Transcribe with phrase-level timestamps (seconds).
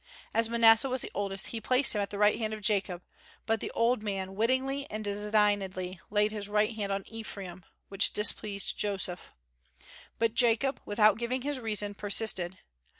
[0.33, 3.03] As Manasseh was the oldest, he placed him at the right hand of Jacob,
[3.45, 8.75] but the old man wittingly and designedly laid his right hand on Ephraim, which displeased
[8.79, 9.29] Joseph.
[10.17, 12.57] But Jacob, without giving his reason, persisted.